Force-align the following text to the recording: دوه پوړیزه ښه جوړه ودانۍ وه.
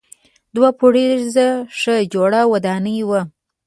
دوه 0.55 0.69
پوړیزه 0.77 1.47
ښه 1.79 1.95
جوړه 2.13 2.41
ودانۍ 2.51 2.99
وه. 3.09 3.21